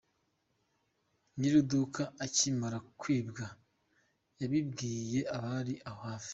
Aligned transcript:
Nyir’iduka 1.37 2.03
akimara 2.25 2.77
kwibwa 2.99 3.45
yabibwiye 4.39 5.19
abari 5.37 5.75
aho 5.89 5.99
hafi. 6.09 6.29